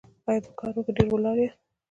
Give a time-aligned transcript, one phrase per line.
[0.27, 1.59] ایا په کار کې ډیر ولاړ یاست؟